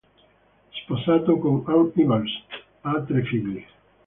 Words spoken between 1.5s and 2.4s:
An Evers,